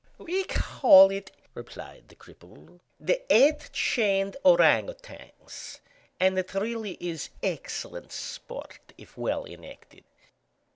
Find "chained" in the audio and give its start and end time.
3.71-4.35